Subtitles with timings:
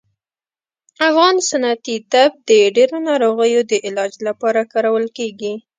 [1.09, 5.53] افغان سنتي طب د ډیرو ناروغیو د علاج لپاره کارول کیږي